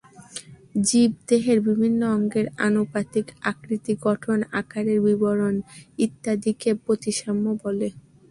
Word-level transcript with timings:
জীবদেহের 0.81 1.59
বিভিন্ন 1.67 1.99
অঙ্গের 2.15 2.47
আনুপাতিক 2.67 3.25
আকৃতি, 3.51 3.93
গঠন, 4.05 4.37
আকারের 4.59 4.99
বিবরণ 5.05 5.55
ইত্যাদিকে 5.99 6.69
প্রতিসাম্য 6.85 7.45
বলে। 7.63 7.87